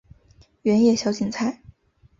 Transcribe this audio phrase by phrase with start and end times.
[0.63, 1.61] 圆叶小堇菜